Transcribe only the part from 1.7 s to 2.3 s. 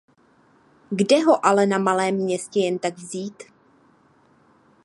malém